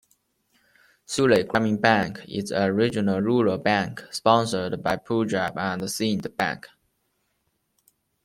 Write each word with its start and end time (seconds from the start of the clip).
Sutlej 1.05 1.43
Gramin 1.47 1.77
Bank 1.79 2.21
is 2.27 2.49
a 2.51 2.73
Regional 2.73 3.21
Rural 3.21 3.59
Bank 3.59 4.03
sponsored 4.09 4.81
by 4.81 4.95
Punjab 4.95 5.55
and 5.59 5.87
Sind 5.91 6.27
Bank. 6.35 6.67